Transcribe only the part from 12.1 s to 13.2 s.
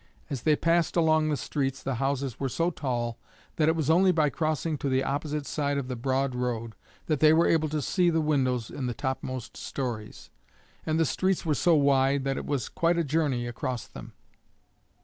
that it was quite a